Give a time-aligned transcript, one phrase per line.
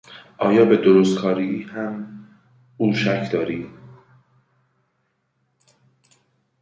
[0.37, 2.27] آیا به درستکاری هم
[2.77, 3.67] او شک داری؟